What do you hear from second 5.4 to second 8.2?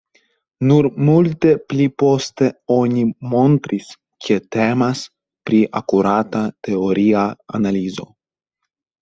pri akurata teoria analizo.